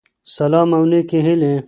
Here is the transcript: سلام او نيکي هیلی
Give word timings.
سلام 0.35 0.69
او 0.77 0.83
نيکي 0.91 1.19
هیلی 1.25 1.53